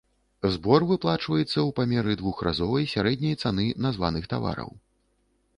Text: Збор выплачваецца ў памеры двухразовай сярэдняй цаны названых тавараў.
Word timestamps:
Збор 0.53 0.85
выплачваецца 0.91 1.45
ў 1.49 1.69
памеры 1.81 2.15
двухразовай 2.21 2.89
сярэдняй 2.97 3.39
цаны 3.45 3.69
названых 3.89 4.23
тавараў. 4.33 4.77